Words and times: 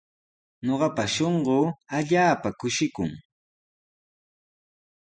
Ñuqapa 0.65 1.03
shunquu 1.13 1.57
allaapa 1.97 2.49
kushikun. 2.59 3.11